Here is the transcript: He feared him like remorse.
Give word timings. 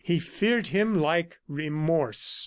He 0.03 0.17
feared 0.17 0.65
him 0.69 0.95
like 0.95 1.37
remorse. 1.47 2.39